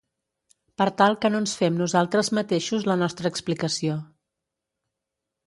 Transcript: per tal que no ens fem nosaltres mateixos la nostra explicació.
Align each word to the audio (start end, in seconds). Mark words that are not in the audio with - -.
per 0.81 0.87
tal 1.01 1.17
que 1.25 1.29
no 1.33 1.41
ens 1.43 1.53
fem 1.59 1.77
nosaltres 1.81 2.31
mateixos 2.39 2.89
la 2.93 2.97
nostra 3.03 3.33
explicació. 3.35 4.01